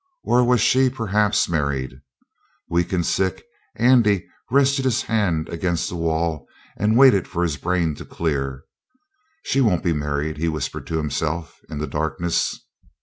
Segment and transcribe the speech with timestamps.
[0.23, 2.01] Or was she, perhaps, married?
[2.67, 3.43] Weak and sick,
[3.75, 8.63] Andy rested his hand against the wall and waited for his brain to clear.
[9.43, 12.65] "She won't be married," he whispered to himself in the darkness.